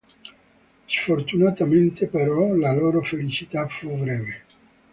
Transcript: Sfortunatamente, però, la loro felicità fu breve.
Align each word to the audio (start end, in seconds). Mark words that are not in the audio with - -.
Sfortunatamente, 0.87 2.07
però, 2.07 2.55
la 2.55 2.73
loro 2.73 3.03
felicità 3.03 3.67
fu 3.67 3.95
breve. 3.97 4.43